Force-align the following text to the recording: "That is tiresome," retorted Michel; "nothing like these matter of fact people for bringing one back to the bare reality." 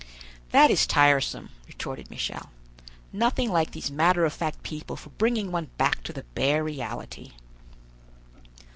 "That 0.49 0.71
is 0.71 0.87
tiresome," 0.87 1.51
retorted 1.67 2.09
Michel; 2.09 2.49
"nothing 3.13 3.51
like 3.51 3.69
these 3.69 3.91
matter 3.91 4.25
of 4.25 4.33
fact 4.33 4.63
people 4.63 4.95
for 4.95 5.11
bringing 5.11 5.51
one 5.51 5.69
back 5.77 6.01
to 6.05 6.11
the 6.11 6.23
bare 6.33 6.63
reality." 6.63 7.33